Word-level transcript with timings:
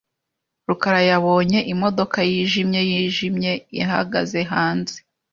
rukara 0.67 1.01
yabonye 1.11 1.59
imodoka 1.73 2.17
yijimye 2.29 2.81
yijimye 2.89 3.51
ihagaze 3.81 4.39
hanze. 4.51 4.95